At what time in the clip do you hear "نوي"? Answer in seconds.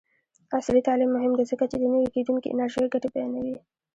1.93-2.07